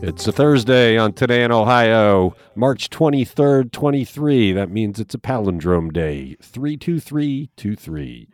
[0.00, 4.52] It's a Thursday on Today in Ohio, March 23rd, 23.
[4.52, 8.28] That means it's a palindrome day, 32323.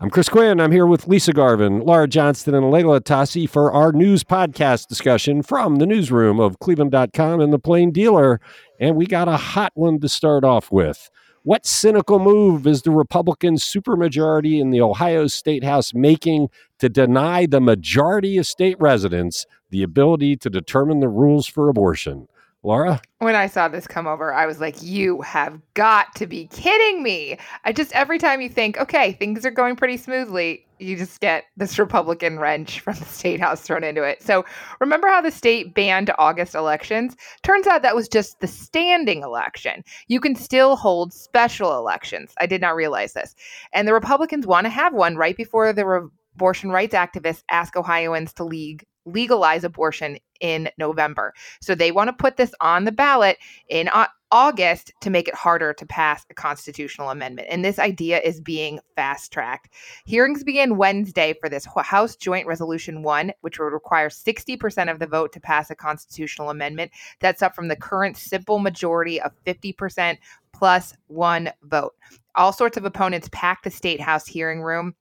[0.00, 0.60] I'm Chris Quinn.
[0.60, 5.44] I'm here with Lisa Garvin, Laura Johnston, and Leila Atassi for our news podcast discussion
[5.44, 8.40] from the newsroom of Cleveland.com and the Plain Dealer.
[8.80, 11.11] And we got a hot one to start off with.
[11.44, 17.46] What cynical move is the Republican supermajority in the Ohio State House making to deny
[17.46, 22.28] the majority of state residents the ability to determine the rules for abortion?
[22.62, 23.02] Laura?
[23.18, 27.02] When I saw this come over, I was like, you have got to be kidding
[27.02, 27.38] me.
[27.64, 31.44] I just, every time you think, okay, things are going pretty smoothly, you just get
[31.56, 34.22] this Republican wrench from the state house thrown into it.
[34.22, 34.44] So
[34.80, 37.16] remember how the state banned August elections?
[37.42, 39.84] Turns out that was just the standing election.
[40.08, 42.34] You can still hold special elections.
[42.40, 43.34] I did not realize this.
[43.72, 47.76] And the Republicans want to have one right before the re- abortion rights activists ask
[47.76, 51.32] Ohioans to league legalize abortion in November.
[51.60, 53.88] So they want to put this on the ballot in
[54.32, 57.48] August to make it harder to pass a constitutional amendment.
[57.50, 59.68] And this idea is being fast tracked.
[60.06, 65.06] Hearings begin Wednesday for this House Joint Resolution 1, which would require 60% of the
[65.06, 66.92] vote to pass a constitutional amendment.
[67.20, 70.16] That's up from the current simple majority of 50%
[70.52, 71.94] plus one vote.
[72.34, 74.94] All sorts of opponents pack the state house hearing room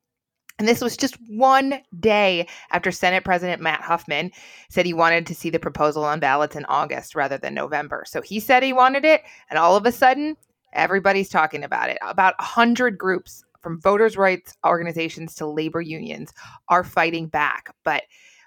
[0.62, 4.32] and this was just one day after Senate President Matt Huffman
[4.70, 8.04] said he wanted to see the proposal on ballots in August rather than November.
[8.06, 10.38] So he said he wanted it, and all of a sudden,
[10.74, 11.98] everybody's talking about it.
[12.04, 16.32] About 100 groups from voters' rights organizations to labor unions
[16.70, 17.74] are fighting back.
[17.84, 18.04] But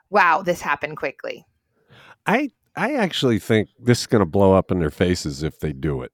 [0.08, 1.44] wow, this happened quickly.
[2.26, 5.72] I I actually think this is going to blow up in their faces if they
[5.72, 6.12] do it.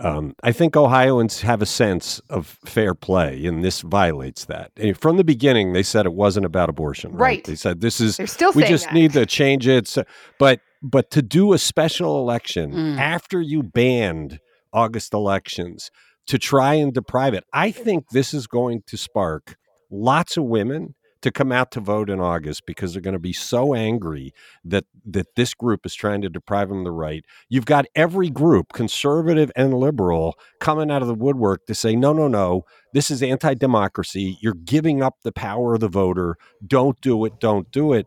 [0.00, 4.72] Um, I think Ohioans have a sense of fair play, and this violates that.
[4.76, 7.12] And from the beginning, they said it wasn't about abortion.
[7.12, 7.20] Right?
[7.20, 7.44] right.
[7.44, 8.16] They said this is.
[8.16, 8.94] They're still we just that.
[8.94, 9.86] need to change it.
[9.86, 10.04] So,
[10.38, 12.98] but but to do a special election mm.
[12.98, 14.40] after you banned
[14.72, 15.90] August elections
[16.26, 19.56] to try and deprive it, I think this is going to spark
[19.90, 23.32] lots of women to come out to vote in August because they're going to be
[23.32, 24.32] so angry
[24.64, 27.24] that that this group is trying to deprive them of the right.
[27.48, 32.12] You've got every group, conservative and liberal, coming out of the woodwork to say, no,
[32.12, 34.38] no, no, this is anti-democracy.
[34.40, 36.36] You're giving up the power of the voter.
[36.66, 37.40] Don't do it.
[37.40, 38.06] Don't do it.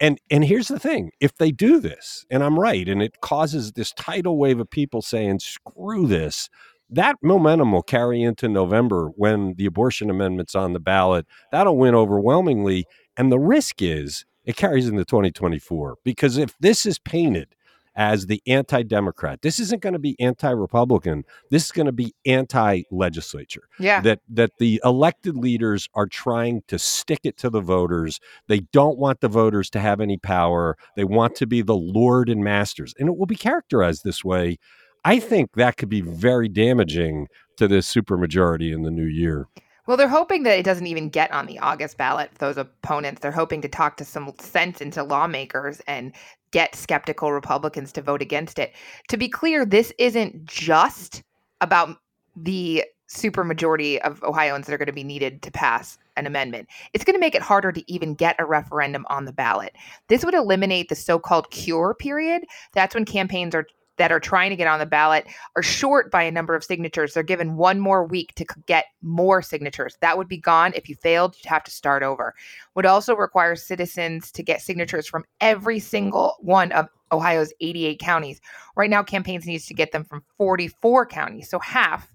[0.00, 3.72] And and here's the thing: if they do this, and I'm right, and it causes
[3.72, 6.50] this tidal wave of people saying, "Screw this,"
[6.90, 11.26] that momentum will carry into November when the abortion amendment's on the ballot.
[11.50, 12.84] That'll win overwhelmingly.
[13.16, 17.54] And the risk is it carries into 2024 because if this is painted
[17.96, 21.24] as the anti Democrat, this isn't going to be anti Republican.
[21.50, 23.62] This is going to be anti legislature.
[23.78, 24.00] Yeah.
[24.00, 28.20] That, that the elected leaders are trying to stick it to the voters.
[28.48, 30.76] They don't want the voters to have any power.
[30.96, 32.94] They want to be the lord and masters.
[32.98, 34.58] And it will be characterized this way
[35.04, 39.46] I think that could be very damaging to this supermajority in the new year.
[39.86, 43.20] Well, they're hoping that it doesn't even get on the August ballot, those opponents.
[43.20, 46.14] They're hoping to talk to some sense into lawmakers and
[46.52, 48.72] get skeptical Republicans to vote against it.
[49.08, 51.22] To be clear, this isn't just
[51.60, 51.98] about
[52.34, 56.66] the supermajority of Ohioans that are going to be needed to pass an amendment.
[56.94, 59.76] It's going to make it harder to even get a referendum on the ballot.
[60.08, 62.44] This would eliminate the so called cure period.
[62.72, 65.26] That's when campaigns are that are trying to get on the ballot
[65.56, 67.14] are short by a number of signatures.
[67.14, 69.96] They're given one more week to get more signatures.
[70.00, 70.72] That would be gone.
[70.74, 72.34] If you failed, you'd have to start over.
[72.74, 78.40] Would also require citizens to get signatures from every single one of Ohio's 88 counties.
[78.76, 82.08] Right now, campaigns needs to get them from 44 counties, so half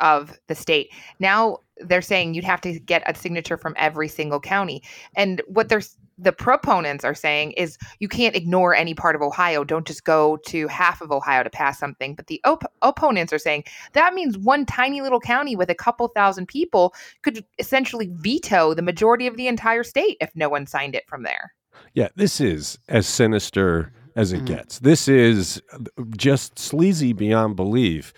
[0.00, 0.90] of the state.
[1.20, 4.82] Now they're saying you'd have to get a signature from every single county.
[5.16, 5.82] And what they're
[6.18, 9.64] the proponents are saying is you can't ignore any part of Ohio.
[9.64, 12.14] Don't just go to half of Ohio to pass something.
[12.14, 16.08] But the op- opponents are saying that means one tiny little county with a couple
[16.08, 20.94] thousand people could essentially veto the majority of the entire state if no one signed
[20.94, 21.52] it from there.
[21.94, 24.46] Yeah, this is as sinister as it mm-hmm.
[24.46, 24.78] gets.
[24.78, 25.60] This is
[26.16, 28.12] just sleazy beyond belief.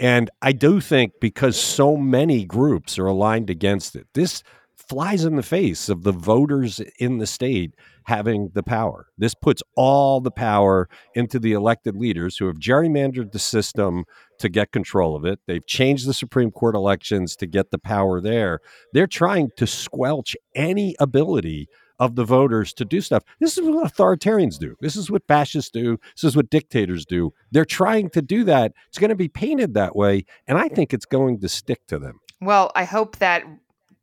[0.00, 4.42] And I do think because so many groups are aligned against it, this
[4.88, 7.74] flies in the face of the voters in the state
[8.04, 9.08] having the power.
[9.18, 14.04] This puts all the power into the elected leaders who have gerrymandered the system
[14.38, 15.40] to get control of it.
[15.46, 18.60] They've changed the Supreme Court elections to get the power there.
[18.92, 21.68] They're trying to squelch any ability
[21.98, 23.24] of the voters to do stuff.
[23.40, 24.76] This is what authoritarians do.
[24.80, 25.98] This is what fascists do.
[26.14, 27.32] This is what dictators do.
[27.50, 28.72] They're trying to do that.
[28.88, 30.24] It's going to be painted that way.
[30.46, 32.20] And I think it's going to stick to them.
[32.40, 33.42] Well, I hope that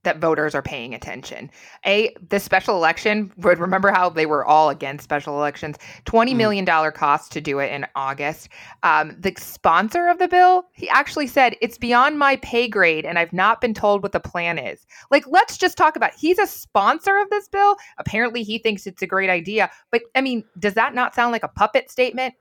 [0.06, 1.52] that voters are paying attention.
[1.86, 5.78] A the special election, would remember how they were all against special elections?
[6.06, 6.38] Twenty mm.
[6.38, 8.50] million dollar cost to do it in August.
[8.84, 13.20] Um, the sponsor of the bill, he actually said it's beyond my pay grade, and
[13.20, 14.86] I've not been told what the plan is.
[15.12, 16.14] Like, let's just talk about.
[16.18, 17.76] He's a sponsor of this bill.
[17.98, 19.70] Apparently, he thinks it's a great idea.
[19.92, 22.36] But I mean, does that not sound like a puppet statement?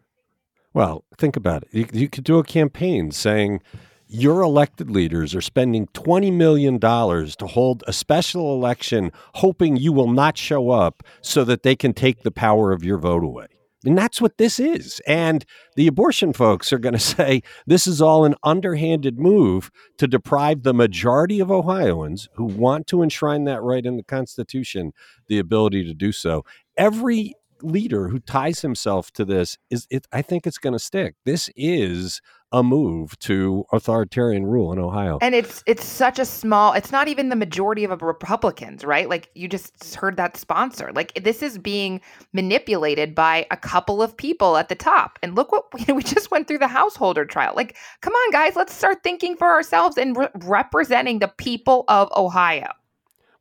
[0.74, 1.68] Well, think about it.
[1.72, 3.62] You, you could do a campaign saying
[4.06, 10.10] your elected leaders are spending $20 million to hold a special election, hoping you will
[10.10, 13.46] not show up so that they can take the power of your vote away.
[13.84, 15.00] And that's what this is.
[15.06, 15.44] And
[15.76, 20.62] the abortion folks are going to say this is all an underhanded move to deprive
[20.62, 24.92] the majority of Ohioans who want to enshrine that right in the Constitution
[25.28, 26.44] the ability to do so.
[26.76, 27.34] Every
[27.64, 31.16] leader who ties himself to this is it I think it's going to stick.
[31.24, 32.20] This is
[32.52, 35.18] a move to authoritarian rule in Ohio.
[35.20, 39.08] And it's it's such a small it's not even the majority of Republicans, right?
[39.08, 40.92] Like you just heard that sponsor.
[40.94, 42.00] Like this is being
[42.32, 45.18] manipulated by a couple of people at the top.
[45.22, 47.54] And look what you know, we just went through the householder trial.
[47.56, 52.08] Like come on guys, let's start thinking for ourselves and re- representing the people of
[52.16, 52.68] Ohio.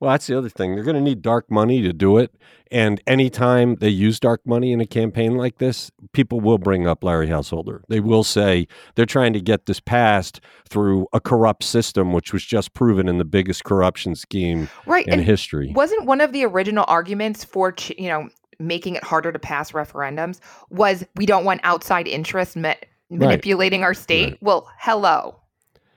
[0.04, 0.76] Well, that's the other thing.
[0.76, 2.36] They're going to need dark money to do it.
[2.70, 7.06] And anytime they use dark money in a campaign like this, people will bring up
[7.06, 7.86] Larry Householder.
[7.88, 12.44] They will say they're trying to get this passed through a corrupt system, which was
[12.44, 15.08] just proven in the biggest corruption scheme right.
[15.08, 15.72] in and history.
[15.74, 18.28] Wasn't one of the original arguments for, you know,
[18.60, 22.74] making it harder to pass referendums was we don't want outside interest ma-
[23.10, 23.88] manipulating right.
[23.88, 24.32] our state?
[24.32, 24.44] Right.
[24.44, 25.40] Well, hello.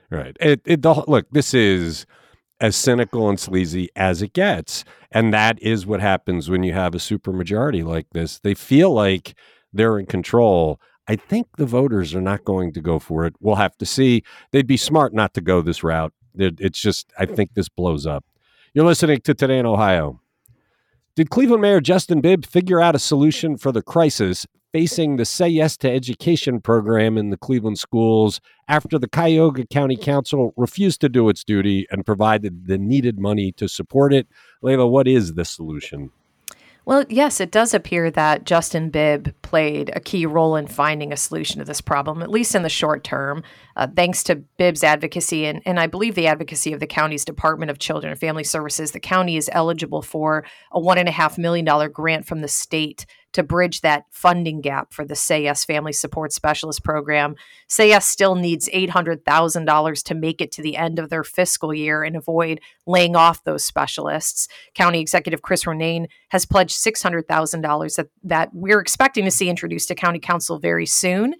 [0.09, 0.37] Right.
[0.39, 2.05] It, it, the, look, this is
[2.59, 4.83] as cynical and sleazy as it gets.
[5.11, 8.39] And that is what happens when you have a supermajority like this.
[8.39, 9.35] They feel like
[9.71, 10.79] they're in control.
[11.07, 13.35] I think the voters are not going to go for it.
[13.39, 14.23] We'll have to see.
[14.51, 16.13] They'd be smart not to go this route.
[16.35, 18.25] It's just, I think this blows up.
[18.73, 20.19] You're listening to Today in Ohio.
[21.15, 25.49] Did Cleveland Mayor Justin Bibb figure out a solution for the crisis facing the Say
[25.49, 31.09] Yes to Education program in the Cleveland schools after the Cuyahoga County Council refused to
[31.09, 34.27] do its duty and provided the needed money to support it.
[34.61, 36.11] Leila, what is the solution?
[36.87, 41.17] Well, yes, it does appear that Justin Bibb played a key role in finding a
[41.17, 43.43] solution to this problem, at least in the short term,
[43.75, 47.69] uh, thanks to Bibb's advocacy and, and I believe the advocacy of the county's Department
[47.69, 48.91] of Children and Family Services.
[48.91, 53.05] The county is eligible for a $1.5 million grant from the state
[53.37, 57.35] to bridge that funding gap for the Say Yes Family Support Specialist program.
[57.67, 62.03] Say Yes still needs $800,000 to make it to the end of their fiscal year
[62.03, 64.47] and avoid laying off those specialists.
[64.73, 69.95] County Executive Chris Ronayne has pledged $600,000 that, that we're expecting to see introduced to
[69.95, 71.35] County Council very soon.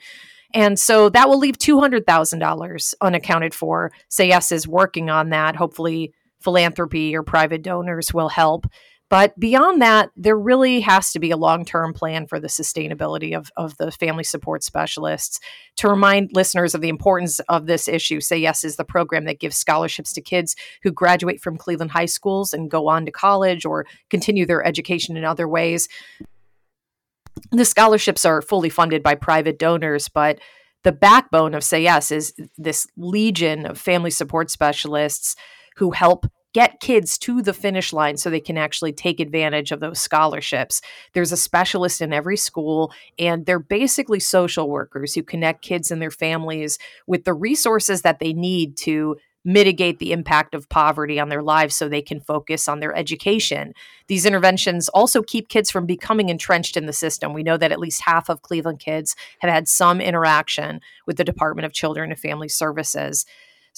[0.53, 3.91] And so that will leave $200,000 unaccounted for.
[4.07, 5.55] Say Yes is working on that.
[5.55, 8.67] Hopefully, philanthropy or private donors will help.
[9.09, 13.37] But beyond that, there really has to be a long term plan for the sustainability
[13.37, 15.39] of, of the family support specialists.
[15.77, 19.39] To remind listeners of the importance of this issue, Say Yes is the program that
[19.39, 23.65] gives scholarships to kids who graduate from Cleveland high schools and go on to college
[23.65, 25.87] or continue their education in other ways.
[27.51, 30.39] The scholarships are fully funded by private donors, but
[30.83, 35.35] the backbone of Say Yes is this legion of family support specialists
[35.77, 39.79] who help get kids to the finish line so they can actually take advantage of
[39.79, 40.81] those scholarships.
[41.13, 46.01] There's a specialist in every school, and they're basically social workers who connect kids and
[46.01, 51.29] their families with the resources that they need to mitigate the impact of poverty on
[51.29, 53.73] their lives so they can focus on their education.
[54.07, 57.33] These interventions also keep kids from becoming entrenched in the system.
[57.33, 61.23] We know that at least half of Cleveland kids have had some interaction with the
[61.23, 63.25] Department of Children and Family Services.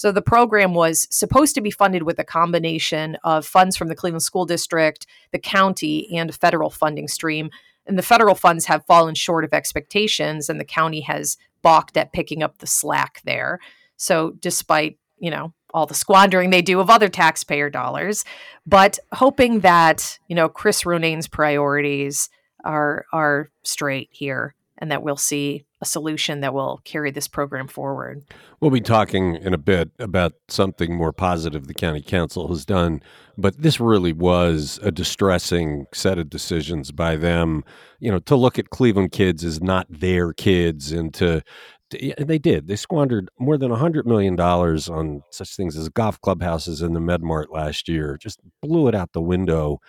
[0.00, 3.94] So the program was supposed to be funded with a combination of funds from the
[3.94, 7.50] Cleveland School District, the county, and a federal funding stream.
[7.84, 12.14] And the federal funds have fallen short of expectations, and the county has balked at
[12.14, 13.58] picking up the slack there.
[13.98, 18.24] So, despite, you know, all the squandering they do of other taxpayer dollars,
[18.64, 22.30] but hoping that, you know, Chris Ronayne's priorities
[22.64, 27.68] are are straight here and that we'll see a solution that will carry this program
[27.68, 28.22] forward.
[28.60, 33.02] We'll be talking in a bit about something more positive the county council has done,
[33.36, 37.64] but this really was a distressing set of decisions by them.
[37.98, 41.42] You know, to look at Cleveland kids as not their kids and to
[42.18, 42.68] they did.
[42.68, 47.46] They squandered more than $100 million on such things as golf clubhouses in the MedMart
[47.50, 49.80] last year, just blew it out the window.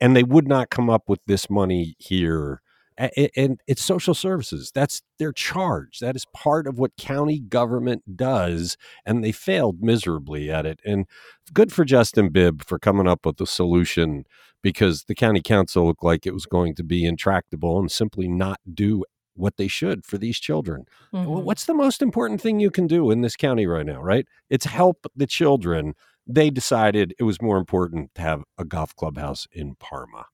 [0.00, 2.62] And they would not come up with this money here
[2.98, 4.72] and it's social services.
[4.74, 6.00] That's their charge.
[6.00, 8.76] That is part of what county government does,
[9.06, 10.80] and they failed miserably at it.
[10.84, 11.06] And
[11.52, 14.24] good for Justin Bibb for coming up with a solution
[14.62, 18.58] because the county council looked like it was going to be intractable and simply not
[18.74, 20.84] do what they should for these children.
[21.14, 21.44] Mm-hmm.
[21.44, 24.26] What's the most important thing you can do in this county right now, right?
[24.50, 25.94] It's help the children.
[26.26, 30.26] They decided it was more important to have a golf clubhouse in Parma.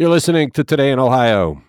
[0.00, 1.62] You're listening to Today in Ohio.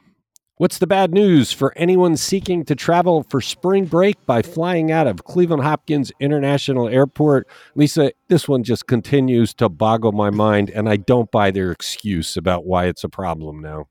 [0.55, 5.05] What's the bad news for anyone seeking to travel for spring break by flying out
[5.05, 7.45] of Cleveland Hopkins International Airport?
[7.75, 12.37] Lisa, this one just continues to boggle my mind, and I don't buy their excuse
[12.37, 13.87] about why it's a problem now.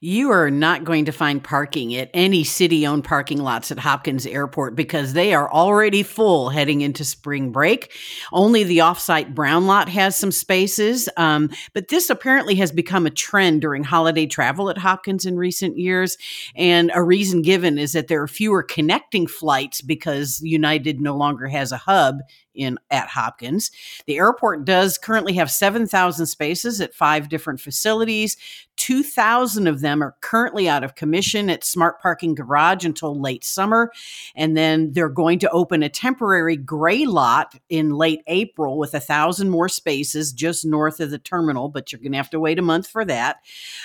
[0.00, 4.26] You are not going to find parking at any city owned parking lots at Hopkins
[4.26, 7.92] Airport because they are already full heading into spring break.
[8.32, 11.08] Only the offsite Brown lot has some spaces.
[11.16, 15.76] Um, but this apparently has become a trend during holiday travel at Hopkins in recent
[15.76, 16.16] years.
[16.54, 21.48] And a reason given is that there are fewer connecting flights because United no longer
[21.48, 22.18] has a hub
[22.58, 23.70] in at Hopkins.
[24.06, 28.36] The airport does currently have 7,000 spaces at five different facilities.
[28.78, 33.90] 2,000 of them are currently out of commission at Smart Parking Garage until late summer.
[34.36, 39.00] And then they're going to open a temporary gray lot in late April with a
[39.00, 42.58] thousand more spaces just north of the terminal, but you're going to have to wait
[42.58, 43.38] a month for that.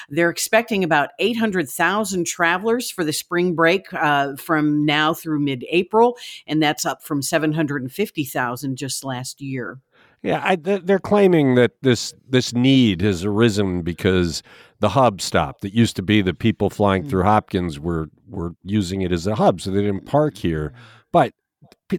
[0.10, 6.18] They're expecting about 800,000 travelers for the spring break uh, from now through mid April,
[6.46, 9.80] and that's up from 750,000 just last year.
[10.22, 14.42] Yeah, I, they're claiming that this this need has arisen because
[14.80, 15.62] the hub stopped.
[15.62, 17.28] That used to be the people flying through mm.
[17.28, 20.74] Hopkins were were using it as a hub, so they didn't park here.
[21.12, 21.34] But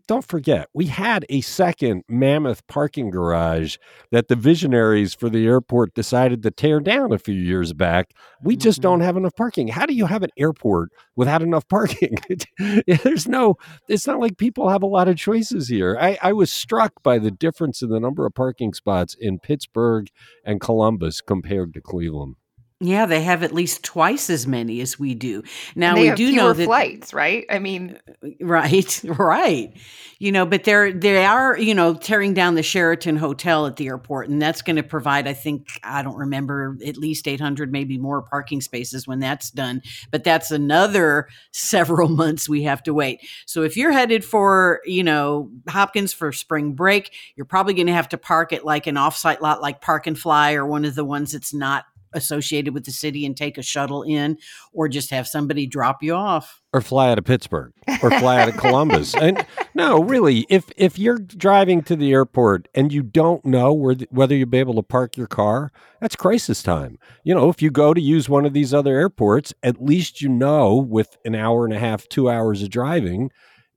[0.06, 3.76] don't forget, we had a second mammoth parking garage
[4.10, 8.12] that the visionaries for the airport decided to tear down a few years back.
[8.42, 8.82] We just mm-hmm.
[8.82, 9.68] don't have enough parking.
[9.68, 12.16] How do you have an airport without enough parking?
[12.86, 13.56] There's no,
[13.88, 15.96] it's not like people have a lot of choices here.
[16.00, 20.08] I, I was struck by the difference in the number of parking spots in Pittsburgh
[20.44, 22.36] and Columbus compared to Cleveland.
[22.80, 25.44] Yeah, they have at least twice as many as we do.
[25.76, 27.46] Now we do know that flights, right?
[27.48, 28.00] I mean,
[28.40, 29.72] right, right.
[30.18, 33.86] You know, but they're they are you know tearing down the Sheraton Hotel at the
[33.86, 37.70] airport, and that's going to provide, I think, I don't remember, at least eight hundred,
[37.70, 39.80] maybe more parking spaces when that's done.
[40.10, 43.20] But that's another several months we have to wait.
[43.46, 47.92] So if you're headed for you know Hopkins for spring break, you're probably going to
[47.92, 50.96] have to park at like an offsite lot, like Park and Fly, or one of
[50.96, 54.38] the ones that's not associated with the city and take a shuttle in
[54.72, 58.48] or just have somebody drop you off or fly out of Pittsburgh or fly out
[58.48, 59.14] of Columbus.
[59.14, 63.94] And no, really, if if you're driving to the airport and you don't know where
[63.94, 66.98] the, whether you'll be able to park your car, that's crisis time.
[67.22, 70.28] You know, if you go to use one of these other airports, at least you
[70.28, 73.30] know with an hour and a half, 2 hours of driving,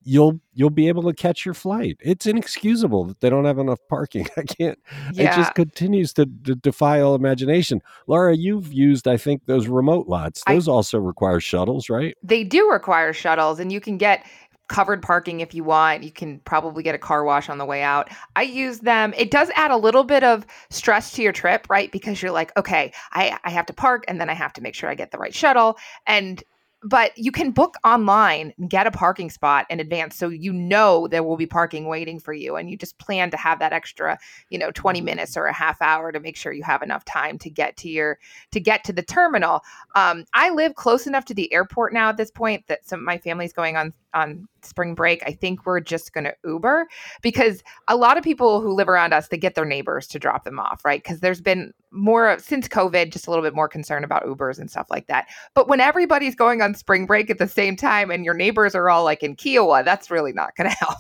[0.08, 1.98] you'll you'll be able to catch your flight.
[2.00, 4.28] It's inexcusable that they don't have enough parking.
[4.38, 4.80] I can't.
[5.14, 5.32] Yeah.
[5.32, 7.82] It just continues to, to, defy all imagination.
[8.08, 10.44] Laura, you've used I think those remote lots.
[10.48, 12.16] Those I, also require shuttles, right?
[12.24, 14.26] They do require shuttles, and you can get
[14.70, 16.04] covered parking if you want.
[16.04, 18.10] You can probably get a car wash on the way out.
[18.36, 19.14] I use them.
[19.18, 21.92] It does add a little bit of stress to your trip, right?
[21.92, 24.76] Because you're like, okay, I, I have to park and then I have to make
[24.76, 25.78] sure I get the right shuttle.
[26.06, 26.44] And
[26.84, 31.08] but you can book online and get a parking spot in advance so you know
[31.08, 34.18] there will be parking waiting for you and you just plan to have that extra
[34.50, 37.38] you know 20 minutes or a half hour to make sure you have enough time
[37.38, 38.20] to get to your
[38.52, 39.62] to get to the terminal
[39.96, 43.18] um, i live close enough to the airport now at this point that some my
[43.18, 46.88] family's going on on spring break, I think we're just going to Uber
[47.22, 50.44] because a lot of people who live around us, they get their neighbors to drop
[50.44, 51.02] them off, right?
[51.02, 54.70] Because there's been more since COVID, just a little bit more concern about Ubers and
[54.70, 55.28] stuff like that.
[55.54, 58.90] But when everybody's going on spring break at the same time and your neighbors are
[58.90, 61.00] all like in Kiowa, that's really not going to help.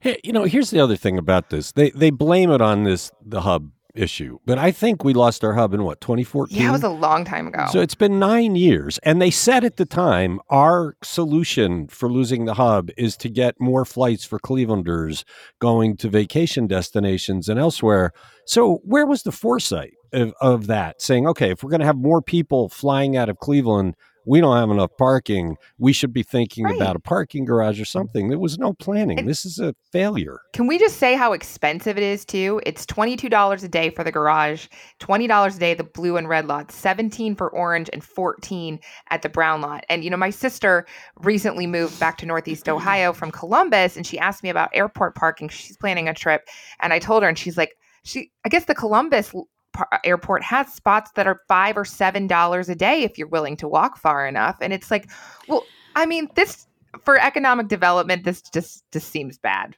[0.00, 1.72] Hey, you know, here's the other thing about this.
[1.72, 5.54] They they blame it on this the hub issue, but I think we lost our
[5.54, 6.58] hub in what 2014.
[6.58, 7.66] Yeah, it was a long time ago.
[7.70, 12.44] So it's been nine years, and they said at the time our solution for losing
[12.44, 15.24] the hub is to get more flights for Clevelanders
[15.58, 18.12] going to vacation destinations and elsewhere.
[18.46, 21.02] So where was the foresight of, of that?
[21.02, 23.94] Saying, okay, if we're going to have more people flying out of Cleveland
[24.26, 25.56] we don't have enough parking.
[25.78, 26.76] We should be thinking Right.
[26.76, 28.28] about a parking garage or something.
[28.28, 29.26] There was no planning.
[29.26, 30.40] This is a failure.
[30.52, 32.60] Can we just say how expensive it is too?
[32.64, 34.66] It's $22 a day for the garage,
[35.00, 38.80] $20 a day the blue and red lot, 17 for orange and 14
[39.10, 39.84] at the brown lot.
[39.88, 40.86] And you know, my sister
[41.20, 45.48] recently moved back to Northeast Ohio from Columbus and she asked me about airport parking.
[45.48, 46.48] She's planning a trip
[46.80, 49.34] and I told her and she's like, she I guess the Columbus
[49.76, 53.56] Uh, airport has spots that are 5 or 7 dollars a day if you're willing
[53.56, 54.56] to walk far enough.
[54.60, 55.10] And it's like,
[55.48, 55.64] well,
[55.96, 56.66] I mean, this
[57.04, 59.76] for economic development this just just seems bad.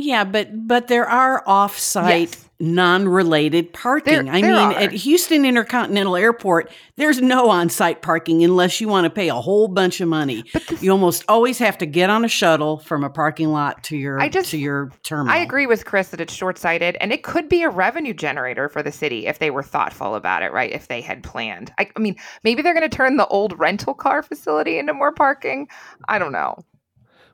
[0.00, 2.44] Yeah, but but there are off-site Yes.
[2.60, 4.24] non-related parking.
[4.26, 4.78] There- I there mean, are.
[4.78, 9.68] at Houston Intercontinental Airport, there's no on-site parking unless you want to pay a whole
[9.68, 10.44] bunch of money.
[10.80, 14.20] you almost always have to get on a shuttle from a parking lot to your
[14.20, 15.32] I just- to your terminal.
[15.32, 18.68] I agree with Chris that it's short sighted and it could be a revenue generator
[18.68, 20.70] for the city if they were thoughtful about it, right?
[20.72, 21.72] If they had planned.
[21.78, 25.12] I, I mean, maybe they're going to turn the old rental car facility into more
[25.12, 25.68] parking.
[26.08, 26.56] I don't know.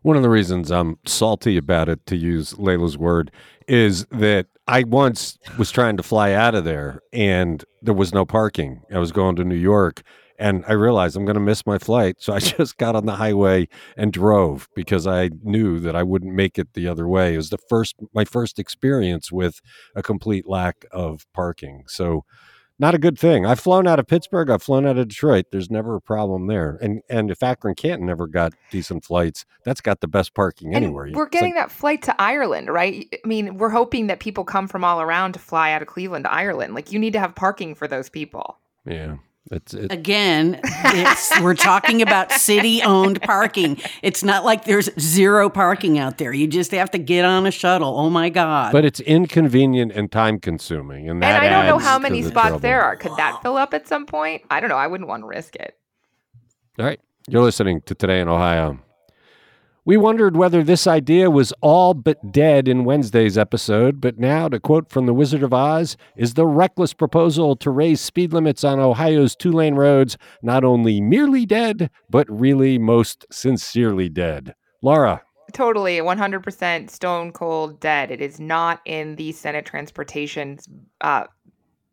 [0.05, 3.31] One of the reasons I'm salty about it, to use Leila's word,
[3.67, 8.27] is that I once was trying to fly out of there and there was no
[8.27, 8.83] parking.
[8.95, 10.03] I was going to New York
[10.39, 12.17] and I realized I'm going to miss my flight.
[12.19, 16.35] So I just got on the highway and drove because I knew that I wouldn't
[16.35, 17.33] make it the other way.
[17.33, 19.63] It was the first, my first experience with
[19.97, 21.85] a complete lack of parking.
[21.87, 22.27] So,
[22.79, 23.47] not a good thing.
[23.47, 24.51] I've flown out of Pittsburgh.
[24.51, 25.47] I've flown out of Detroit.
[25.53, 26.79] There's never a problem there.
[26.83, 30.85] And and if Akron Canton never got decent flights, that's got the best parking And
[30.85, 31.05] anywhere.
[31.05, 33.07] we're It's like- getting that flight to Ireland, right?
[33.25, 36.25] I mean, we're hoping that people come from all around to fly out of Cleveland
[36.25, 36.75] to Ireland.
[36.75, 38.59] Like, you need to have parking for those people.
[38.85, 39.17] yeah.
[39.51, 43.79] It's it, Again, it's, we're talking about city owned parking.
[44.03, 46.33] It's not like there's zero parking out there.
[46.33, 47.99] You just have to get on a shuttle.
[47.99, 48.73] Oh my God.
[48.73, 52.31] but it's inconvenient and time consuming, and that and I don't know how many the
[52.31, 52.59] spots trouble.
[52.61, 52.97] there are.
[52.97, 54.43] Could that fill up at some point?
[54.51, 54.77] I don't know.
[54.77, 55.77] I wouldn't want to risk it.
[56.79, 57.01] All right.
[57.29, 58.79] You're listening to Today in Ohio.
[59.87, 64.59] We wondered whether this idea was all but dead in Wednesday's episode, but now, to
[64.59, 68.81] quote from The Wizard of Oz, is the reckless proposal to raise speed limits on
[68.81, 74.55] Ohio's two lane roads not only merely dead, but really most sincerely dead.
[74.81, 75.21] Laura,
[75.53, 78.11] Totally, 100% stone cold dead.
[78.11, 80.59] It is not in the Senate Transportation
[81.03, 81.25] uh,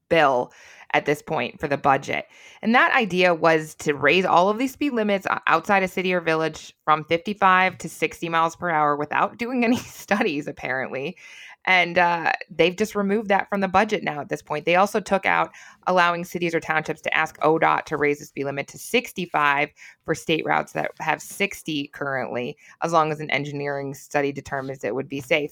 [0.08, 0.52] bill
[0.94, 2.26] at this point for the budget.
[2.62, 6.14] And that idea was to raise all of these speed limits uh, outside a city
[6.14, 11.18] or village from 55 to 60 miles per hour without doing any studies, apparently.
[11.66, 14.66] And uh, they've just removed that from the budget now at this point.
[14.66, 15.52] They also took out
[15.86, 19.70] allowing cities or townships to ask ODOT to raise the speed limit to 65
[20.04, 24.96] for state routes that have 60 currently, as long as an engineering study determines it
[24.96, 25.52] would be safe.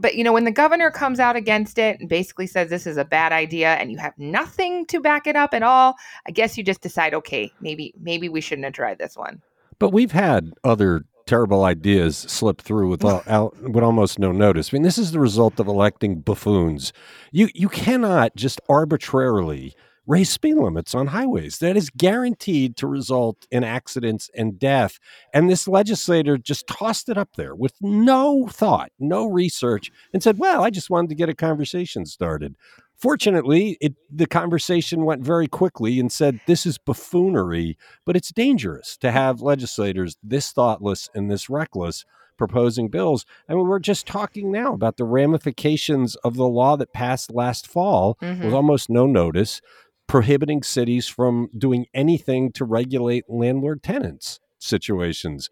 [0.00, 2.96] But you know, when the governor comes out against it and basically says this is
[2.96, 6.56] a bad idea and you have nothing to back it up at all, I guess
[6.56, 9.42] you just decide, okay, maybe maybe we shouldn't have tried this one.
[9.78, 14.72] But we've had other terrible ideas slip through with all, al- with almost no notice.
[14.72, 16.92] I mean, this is the result of electing buffoons.
[17.30, 19.74] You you cannot just arbitrarily
[20.06, 21.58] raise speed limits on highways.
[21.58, 24.98] That is guaranteed to result in accidents and death.
[25.34, 30.38] And this legislator just tossed it up there with no thought, no research, and said,
[30.38, 32.56] "Well, I just wanted to get a conversation started."
[32.98, 38.96] Fortunately, it, the conversation went very quickly and said, This is buffoonery, but it's dangerous
[38.98, 42.04] to have legislators this thoughtless and this reckless
[42.36, 43.24] proposing bills.
[43.48, 47.66] I mean, we're just talking now about the ramifications of the law that passed last
[47.68, 48.44] fall Mhm.
[48.44, 49.60] with almost no notice,
[50.08, 55.48] prohibiting cities from doing anything to regulate landlord tenants situations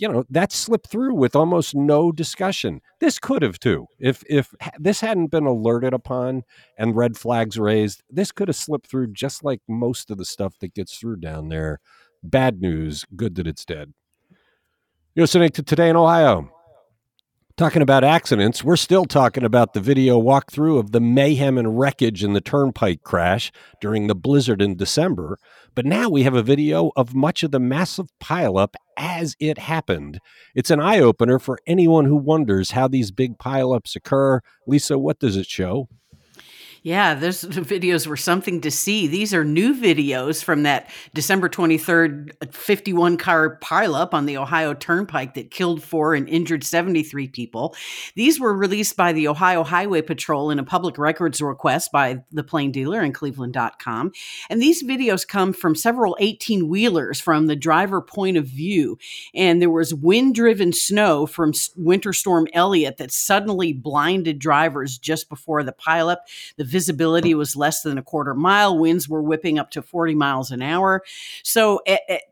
[0.00, 2.80] you know that slipped through with almost no discussion.
[3.00, 3.86] This could have too.
[3.98, 6.42] If if this hadn't been alerted upon
[6.78, 10.54] and red flags raised this could have slipped through just like most of the stuff
[10.60, 11.80] that gets through down there.
[12.22, 13.92] Bad news good that it's dead.
[15.14, 16.50] You're listening to today in ohio
[17.60, 22.24] Talking about accidents, we're still talking about the video walkthrough of the mayhem and wreckage
[22.24, 25.38] in the turnpike crash during the blizzard in December.
[25.74, 30.20] But now we have a video of much of the massive pileup as it happened.
[30.54, 34.40] It's an eye opener for anyone who wonders how these big pileups occur.
[34.66, 35.86] Lisa, what does it show?
[36.82, 39.06] Yeah, those videos were something to see.
[39.06, 45.34] These are new videos from that December 23rd 51 car pileup on the Ohio Turnpike
[45.34, 47.74] that killed four and injured 73 people.
[48.14, 52.44] These were released by the Ohio Highway Patrol in a public records request by the
[52.44, 54.12] Plain Dealer and Cleveland.com.
[54.48, 58.98] And these videos come from several 18 wheelers from the driver point of view.
[59.34, 65.28] And there was wind driven snow from Winter Storm Elliott that suddenly blinded drivers just
[65.28, 66.18] before the pileup.
[66.56, 68.78] The visibility was less than a quarter mile.
[68.78, 71.02] Winds were whipping up to 40 miles an hour.
[71.42, 71.80] So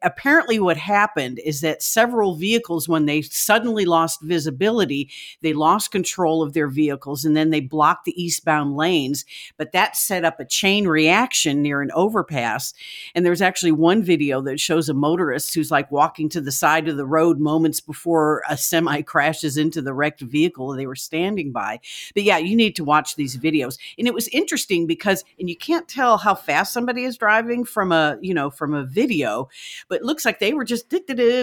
[0.03, 5.11] apparently, what happened is that several vehicles, when they suddenly lost visibility,
[5.43, 9.25] they lost control of their vehicles and then they blocked the eastbound lanes.
[9.57, 12.73] But that set up a chain reaction near an overpass.
[13.15, 16.89] And there's actually one video that shows a motorist who's like walking to the side
[16.89, 21.51] of the road moments before a semi crashes into the wrecked vehicle they were standing
[21.51, 21.81] by.
[22.15, 23.79] But yeah, you need to watch these videos.
[23.99, 27.93] And it was interesting because, and you can't tell how fast somebody is driving from
[27.93, 29.49] a, you know, from a video,
[29.89, 30.93] but it looks like they were just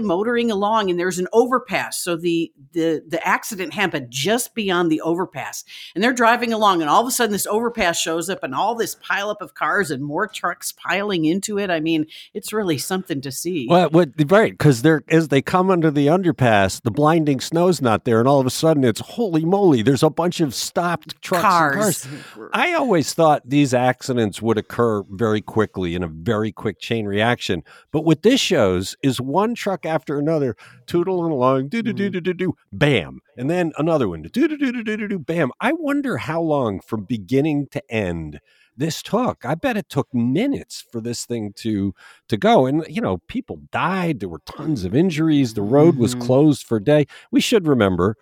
[0.03, 1.97] motoring along and there's an overpass.
[1.97, 6.89] So the, the, the accident happened just beyond the overpass and they're driving along and
[6.89, 10.03] all of a sudden this overpass shows up and all this pileup of cars and
[10.03, 11.69] more trucks piling into it.
[11.69, 13.67] I mean, it's really something to see.
[13.69, 14.51] Well, what, right.
[14.51, 18.19] Because they're, as they come under the underpass, the blinding snow's not there.
[18.19, 22.07] And all of a sudden it's holy moly, there's a bunch of stopped trucks cars.
[22.07, 22.49] cars.
[22.53, 27.63] I always thought these accidents would occur very quickly in a very quick chain reaction.
[27.91, 30.55] But what this shows is one truck after another
[30.87, 34.57] tootling along, do do do do do do, bam, and then another one, do do
[34.57, 35.51] do do do do do, bam.
[35.59, 38.39] I wonder how long from beginning to end
[38.77, 39.45] this took.
[39.45, 41.93] I bet it took minutes for this thing to
[42.27, 42.65] to go.
[42.65, 44.19] And you know, people died.
[44.19, 45.53] There were tons of injuries.
[45.53, 46.25] The road was mm-hmm.
[46.25, 47.05] closed for a day.
[47.31, 48.17] We should remember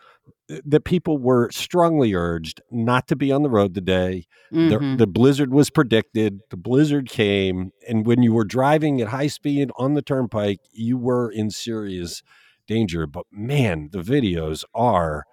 [0.48, 4.28] that people were strongly urged not to be on the road today.
[4.52, 4.92] Mm-hmm.
[4.92, 6.40] The, the, blizzard was predicted.
[6.50, 10.98] The blizzard came, and when you were driving at high speed on the turnpike, you
[10.98, 12.24] were in serious
[12.68, 13.08] danger.
[13.08, 15.26] But man, the videos are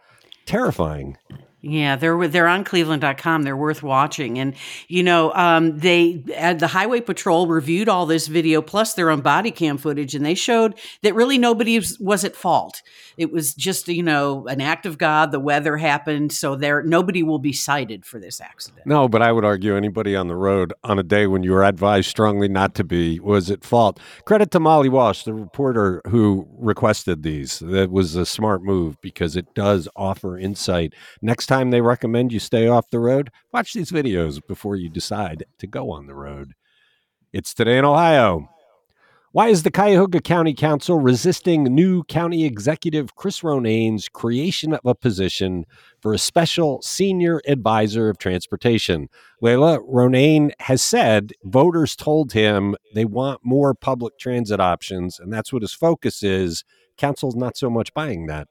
[0.47, 1.17] terrifying.
[1.63, 3.43] Yeah, they're they're on cleveland.com.
[3.43, 4.39] They're worth watching.
[4.39, 4.55] And
[4.89, 9.21] you know, um, they uh, the highway patrol reviewed all this video plus their own
[9.21, 12.83] body cam footage and they showed that really nobody was, at fault.
[13.17, 17.23] It was just, you know, an act of God, the weather happened, so there nobody
[17.23, 18.87] will be cited for this accident.
[18.87, 21.65] No, but I would argue anybody on the road on a day when you were
[21.65, 24.01] advised strongly not to be was at fault.
[24.25, 27.59] Credit to Molly Walsh, the reporter who requested these.
[27.59, 30.95] That was a smart move because it does offer insight.
[31.21, 35.45] Next time they recommend you stay off the road, watch these videos before you decide
[35.59, 36.53] to go on the road.
[37.33, 38.49] It's today in Ohio.
[39.33, 44.95] Why is the Cuyahoga County Council resisting new county executive Chris Ronayne's creation of a
[44.95, 45.67] position
[46.01, 49.09] for a special senior advisor of transportation?
[49.43, 55.53] Leila Ronane has said voters told him they want more public transit options, and that's
[55.53, 56.63] what his focus is.
[56.97, 58.47] Council's not so much buying that.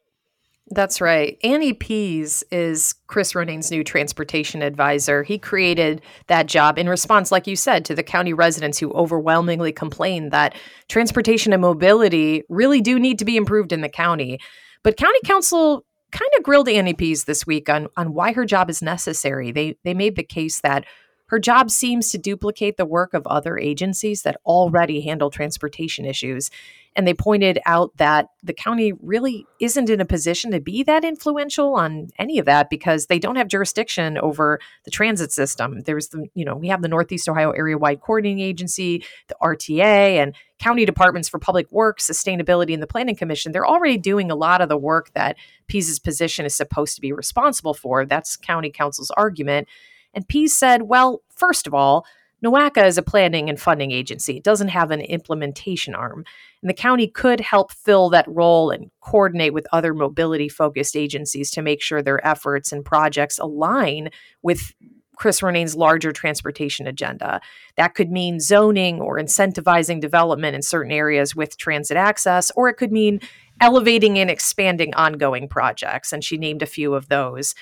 [0.71, 1.38] That's right.
[1.43, 5.23] Annie Pease is Chris Ronayne's new transportation advisor.
[5.23, 9.71] He created that job in response, like you said, to the county residents who overwhelmingly
[9.71, 10.55] complained that
[10.88, 14.39] transportation and mobility really do need to be improved in the county.
[14.84, 18.69] But county council kind of grilled Annie Pease this week on, on why her job
[18.69, 19.51] is necessary.
[19.51, 20.86] They they made the case that
[21.30, 26.50] her job seems to duplicate the work of other agencies that already handle transportation issues.
[26.96, 31.06] And they pointed out that the county really isn't in a position to be that
[31.06, 35.82] influential on any of that because they don't have jurisdiction over the transit system.
[35.82, 40.18] There's the, you know, we have the Northeast Ohio Area Wide Coordinating Agency, the RTA,
[40.18, 43.52] and county departments for public works, sustainability, and the Planning Commission.
[43.52, 45.38] They're already doing a lot of the work that
[45.68, 48.04] Pease's position is supposed to be responsible for.
[48.04, 49.68] That's county council's argument.
[50.13, 52.06] And Pease said, well, first of all,
[52.43, 54.38] NOACA is a planning and funding agency.
[54.38, 56.24] It doesn't have an implementation arm.
[56.62, 61.52] And the county could help fill that role and coordinate with other mobility focused agencies
[61.52, 64.10] to make sure their efforts and projects align
[64.41, 64.74] with
[65.17, 67.41] Chris Ronayne's larger transportation agenda.
[67.76, 72.76] That could mean zoning or incentivizing development in certain areas with transit access, or it
[72.76, 73.19] could mean
[73.60, 76.13] elevating and expanding ongoing projects.
[76.13, 77.54] And she named a few of those.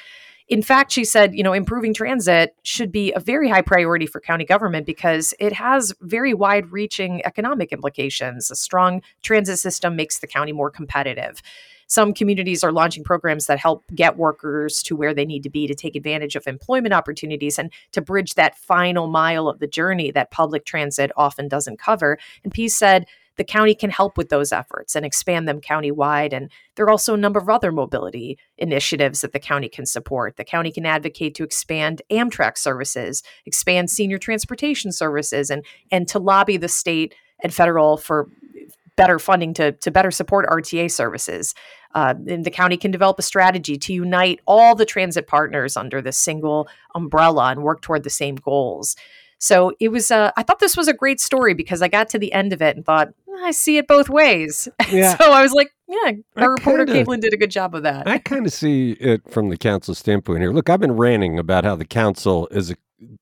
[0.47, 4.21] In fact, she said, you know, improving transit should be a very high priority for
[4.21, 8.49] county government because it has very wide reaching economic implications.
[8.49, 11.41] A strong transit system makes the county more competitive.
[11.87, 15.67] Some communities are launching programs that help get workers to where they need to be
[15.67, 20.11] to take advantage of employment opportunities and to bridge that final mile of the journey
[20.11, 22.17] that public transit often doesn't cover.
[22.43, 23.05] And Pease said,
[23.37, 26.33] the county can help with those efforts and expand them countywide.
[26.33, 30.37] And there are also a number of other mobility initiatives that the county can support.
[30.37, 36.19] The county can advocate to expand Amtrak services, expand senior transportation services, and and to
[36.19, 38.27] lobby the state and federal for
[38.97, 41.53] better funding to, to better support RTA services.
[41.95, 46.01] Uh, and the county can develop a strategy to unite all the transit partners under
[46.01, 48.95] this single umbrella and work toward the same goals.
[49.39, 52.19] So it was, uh, I thought this was a great story because I got to
[52.19, 53.09] the end of it and thought,
[53.43, 54.67] I see it both ways.
[54.89, 55.17] Yeah.
[55.17, 58.07] so I was like, yeah, our reporter kinda, Kaitlin did a good job of that.
[58.07, 60.51] I kind of see it from the council standpoint here.
[60.51, 62.75] Look, I've been ranting about how the council is a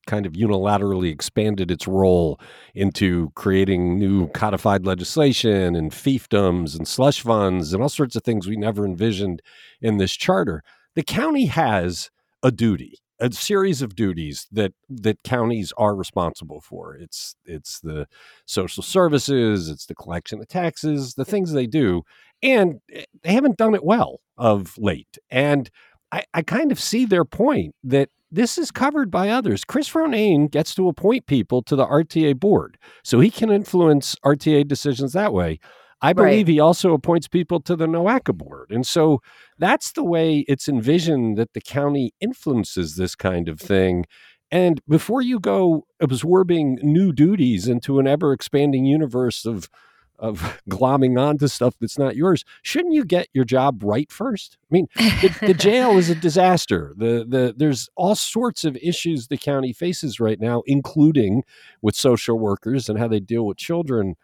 [0.05, 2.39] kind of unilaterally expanded its role
[2.75, 8.47] into creating new codified legislation and fiefdoms and slush funds and all sorts of things
[8.47, 9.41] we never envisioned
[9.81, 10.63] in this charter.
[10.95, 12.09] The county has
[12.43, 16.95] a duty a series of duties that that counties are responsible for.
[16.95, 18.07] It's it's the
[18.45, 22.03] social services, it's the collection of taxes, the things they do,
[22.43, 25.17] and eh, they haven't done it well of late.
[25.29, 25.69] And
[26.11, 29.63] I, I kind of see their point that this is covered by others.
[29.63, 34.67] Chris Ronayne gets to appoint people to the RTA board, so he can influence RTA
[34.67, 35.59] decisions that way.
[36.01, 36.53] I believe right.
[36.53, 38.71] he also appoints people to the NOACA board.
[38.71, 39.21] And so
[39.57, 44.05] that's the way it's envisioned that the county influences this kind of thing.
[44.51, 49.69] And before you go absorbing new duties into an ever expanding universe of
[50.19, 52.43] of glomming onto stuff that's not yours.
[52.61, 54.57] Shouldn't you get your job right first?
[54.63, 56.93] I mean, the, the jail is a disaster.
[56.97, 61.43] The the there's all sorts of issues the county faces right now, including
[61.81, 64.15] with social workers and how they deal with children.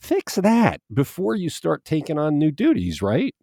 [0.00, 3.34] Fix that before you start taking on new duties, right?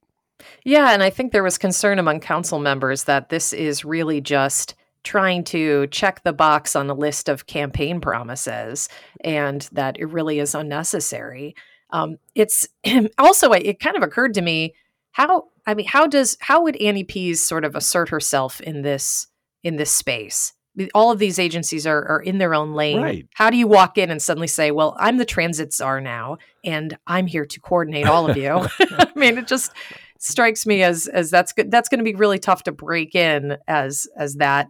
[0.65, 4.76] Yeah, and I think there was concern among council members that this is really just
[5.04, 8.89] trying to check the box on a list of campaign promises
[9.22, 11.56] and that it really is unnecessary.
[11.91, 12.67] Um, it's
[13.17, 14.76] also it kind of occurred to me
[15.12, 19.28] how I mean how does how would Annie Pease sort of assert herself in this
[19.63, 20.54] in this space?
[20.93, 23.01] All of these agencies are, are in their own lane.
[23.01, 23.27] Right.
[23.33, 26.97] How do you walk in and suddenly say, "Well, I'm the transit czar now, and
[27.07, 28.67] I'm here to coordinate all of you"?
[28.79, 29.71] I mean, it just
[30.19, 31.71] strikes me as as that's good.
[31.71, 34.67] That's going to be really tough to break in as as that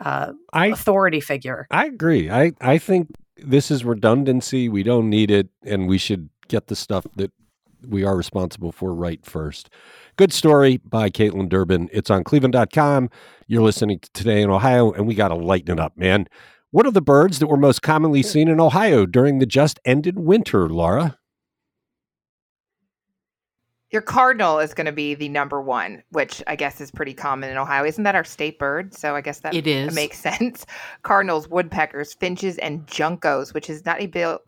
[0.00, 1.66] uh, I, authority figure.
[1.70, 2.30] I agree.
[2.30, 4.68] I I think this is redundancy.
[4.68, 7.32] We don't need it, and we should get the stuff that
[7.86, 9.70] we are responsible for right first.
[10.18, 11.88] Good story by Kaitlin Durbin.
[11.92, 13.08] It's on cleveland.com.
[13.46, 16.26] You're listening to Today in Ohio, and we got to lighten it up, man.
[16.72, 20.18] What are the birds that were most commonly seen in Ohio during the just ended
[20.18, 21.16] winter, Laura?
[23.92, 27.48] Your cardinal is going to be the number one, which I guess is pretty common
[27.48, 27.84] in Ohio.
[27.84, 28.94] Isn't that our state bird?
[28.94, 29.94] So I guess that it is.
[29.94, 30.66] makes sense.
[31.04, 34.38] Cardinals, woodpeckers, finches, and juncos, which is not a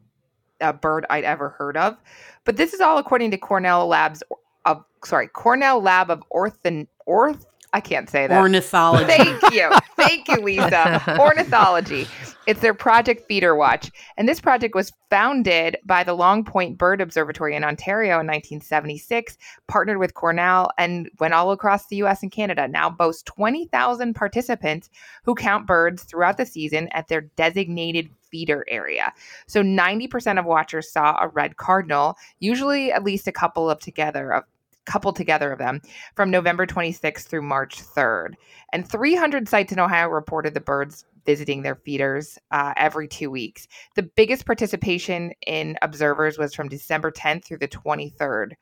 [0.61, 1.97] a bird I'd ever heard of.
[2.45, 4.23] But this is all according to Cornell Labs
[4.65, 8.41] of sorry, Cornell Lab of Ortho Orth I can't say that.
[8.41, 9.05] Ornithology.
[9.05, 9.71] Thank you.
[9.97, 11.17] Thank you, Lisa.
[11.19, 12.09] Ornithology.
[12.47, 13.93] It's their Project Feeder Watch.
[14.17, 19.37] And this project was founded by the Long Point Bird Observatory in Ontario in 1976,
[19.69, 22.67] partnered with Cornell, and went all across the US and Canada.
[22.67, 24.91] Now boasts 20,000 participants
[25.25, 29.13] who count birds throughout the season at their designated feeder area.
[29.47, 34.33] So 90% of watchers saw a red cardinal, usually at least a couple of together
[34.33, 34.45] of
[34.87, 35.81] coupled together of them
[36.17, 38.35] from November 26th through March 3rd.
[38.73, 43.69] And 300 sites in Ohio reported the birds visiting their feeders uh, every two weeks.
[43.95, 48.53] The biggest participation in observers was from December 10th through the 23rd.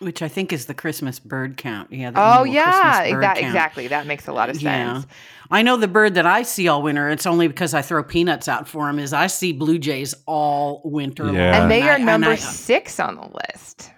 [0.00, 1.92] Which I think is the Christmas bird count.
[1.92, 2.10] Yeah.
[2.16, 3.16] oh, yeah.
[3.20, 3.86] That, exactly.
[3.88, 4.64] That makes a lot of sense.
[4.64, 5.02] Yeah.
[5.50, 7.08] I know the bird that I see all winter.
[7.10, 8.98] It's only because I throw peanuts out for them.
[8.98, 11.52] Is I see blue jays all winter yeah.
[11.52, 11.62] long.
[11.62, 13.92] And they are I, number I, six on the list.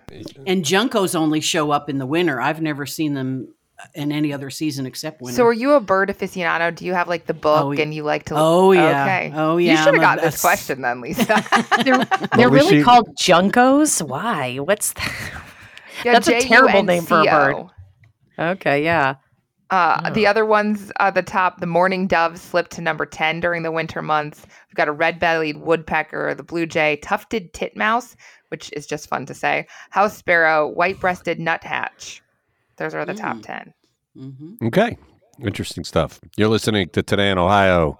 [0.47, 2.41] And juncos only show up in the winter.
[2.41, 3.49] I've never seen them
[3.95, 5.37] in any other season except winter.
[5.37, 6.75] So, are you a bird aficionado?
[6.75, 8.35] Do you have like the oh, book oh, and you like to?
[8.37, 9.03] Oh yeah.
[9.03, 9.33] Okay.
[9.35, 9.73] Oh yeah.
[9.73, 11.25] You should have got this question then, Lisa.
[11.85, 12.05] they're,
[12.37, 12.83] they're really she...
[12.83, 14.07] called juncos.
[14.07, 14.57] Why?
[14.57, 15.43] What's that?
[16.05, 16.47] Yeah, That's J-U-N-C-O.
[16.47, 17.67] a terrible name for a bird.
[18.39, 18.85] Okay.
[18.85, 19.17] Yeah.
[19.71, 20.11] Uh, oh.
[20.11, 23.73] The other ones at the top, the mourning dove slipped to number 10 during the
[23.73, 24.47] winter months.
[24.69, 28.17] We've got a red bellied woodpecker, the blue jay, tufted titmouse,
[28.49, 32.23] which is just fun to say, house sparrow, white breasted nuthatch.
[32.77, 33.21] Those are the mm.
[33.21, 33.75] top 10.
[34.17, 34.67] Mm-hmm.
[34.67, 34.97] Okay.
[35.43, 36.21] Interesting stuff.
[36.37, 37.99] You're listening to Today in Ohio.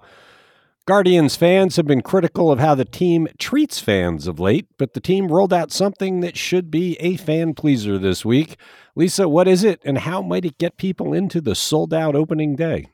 [0.87, 5.01] Guardians fans have been critical of how the team treats fans of late, but the
[5.01, 8.55] team rolled out something that should be a fan pleaser this week.
[8.95, 12.55] Lisa, what is it and how might it get people into the sold out opening
[12.55, 12.87] day?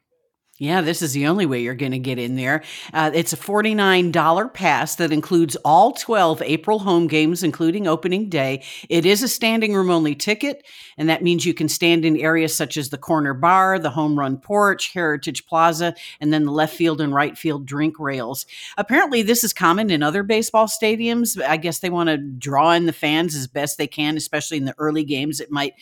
[0.60, 2.64] Yeah, this is the only way you're going to get in there.
[2.94, 8.64] Uh, it's a $49 pass that includes all 12 April home games, including opening day.
[8.88, 10.64] It is a standing room only ticket,
[10.96, 14.18] and that means you can stand in areas such as the corner bar, the home
[14.18, 18.46] run porch, Heritage Plaza, and then the left field and right field drink rails.
[18.78, 21.42] Apparently, this is common in other baseball stadiums.
[21.44, 24.66] I guess they want to draw in the fans as best they can, especially in
[24.66, 25.40] the early games.
[25.40, 25.74] It might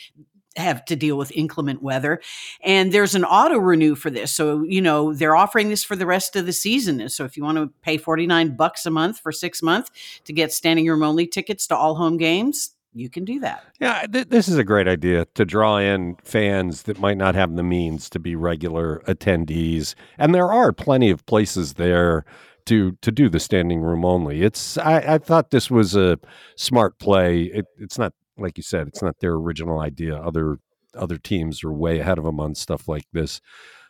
[0.58, 2.22] have to deal with inclement weather.
[2.62, 4.32] And there's an auto renew for this.
[4.32, 7.00] So, you know, they're offering this for the rest of the season.
[7.00, 9.92] And so if you want to pay 49 bucks a month for 6 months
[10.26, 13.64] to get standing room only tickets to all home games, you can do that.
[13.80, 17.56] Yeah, th- this is a great idea to draw in fans that might not have
[17.56, 19.96] the means to be regular attendees.
[20.18, 22.26] And there are plenty of places there
[22.66, 24.44] to to do the standing room only.
[24.44, 26.20] It's I, I thought this was a
[26.58, 27.44] smart play.
[27.44, 30.16] It, it's not like you said, it's not their original idea.
[30.16, 30.58] Other
[30.96, 33.40] other teams are way ahead of them on stuff like this.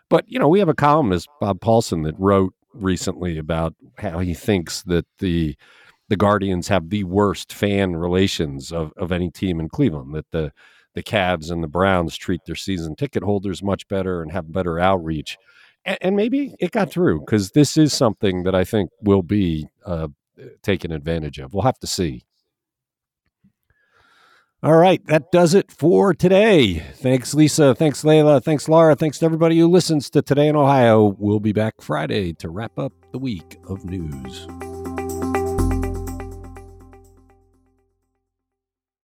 [0.09, 4.33] But you know, we have a columnist, Bob Paulson, that wrote recently about how he
[4.33, 5.55] thinks that the
[6.09, 10.13] the Guardians have the worst fan relations of, of any team in Cleveland.
[10.13, 10.51] That the
[10.93, 14.79] the Cavs and the Browns treat their season ticket holders much better and have better
[14.79, 15.37] outreach.
[15.85, 19.67] And, and maybe it got through because this is something that I think will be
[19.85, 20.09] uh,
[20.61, 21.53] taken advantage of.
[21.53, 22.25] We'll have to see.
[24.63, 26.75] All right, that does it for today.
[26.75, 27.73] Thanks, Lisa.
[27.73, 28.41] Thanks, Leila.
[28.41, 28.95] Thanks, Laura.
[28.95, 31.15] Thanks to everybody who listens to Today in Ohio.
[31.17, 34.47] We'll be back Friday to wrap up the week of news.